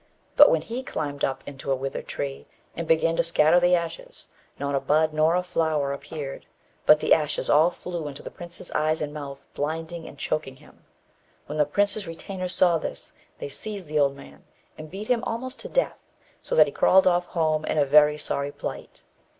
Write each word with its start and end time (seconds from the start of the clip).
But 0.35 0.49
when 0.49 0.63
he 0.63 0.81
climbed 0.81 1.23
up 1.23 1.43
into 1.45 1.71
a 1.71 1.75
withered 1.75 2.07
tree, 2.07 2.47
and 2.75 2.87
began 2.87 3.15
to 3.17 3.23
scatter 3.23 3.59
the 3.59 3.75
ashes, 3.75 4.29
not 4.57 4.73
a 4.73 4.79
bud 4.79 5.13
nor 5.13 5.35
a 5.35 5.43
flower 5.43 5.93
appeared; 5.93 6.47
but 6.87 7.01
the 7.01 7.13
ashes 7.13 7.51
all 7.51 7.69
flew 7.69 8.07
into 8.07 8.23
the 8.23 8.31
prince's 8.31 8.71
eyes 8.71 9.03
and 9.03 9.13
mouth, 9.13 9.45
blinding 9.53 10.07
and 10.07 10.17
choking 10.17 10.55
him. 10.55 10.83
When 11.45 11.59
the 11.59 11.65
prince's 11.67 12.07
retainers 12.07 12.55
saw 12.55 12.79
this, 12.79 13.13
they 13.37 13.47
seized 13.49 13.87
the 13.87 13.99
old 13.99 14.15
man, 14.15 14.43
and 14.75 14.89
beat 14.89 15.07
him 15.07 15.23
almost 15.23 15.59
to 15.59 15.69
death, 15.69 16.09
so 16.41 16.55
that 16.55 16.65
he 16.65 16.71
crawled 16.71 17.05
off 17.05 17.27
home 17.27 17.63
in 17.65 17.77
a 17.77 17.85
very 17.85 18.17
sorry 18.17 18.51
plight. 18.51 19.03